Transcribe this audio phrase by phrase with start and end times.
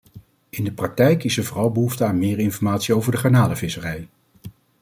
[0.49, 4.07] In de praktijk is er vooral behoefte aan meer informatie over de garnalenvisserij.